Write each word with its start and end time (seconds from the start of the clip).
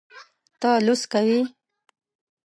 ته 0.61 0.69
لوست 0.85 1.03
کوې 1.11 1.39